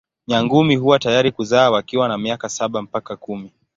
Nyangumi 0.27 0.75
huwa 0.75 0.99
tayari 0.99 1.31
kuzaa 1.31 1.71
wakiwa 1.71 2.07
na 2.07 2.17
miaka 2.17 2.49
saba 2.49 2.81
mpaka 2.81 3.15
kumi. 3.15 3.51